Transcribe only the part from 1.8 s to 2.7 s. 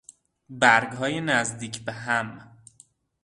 به هم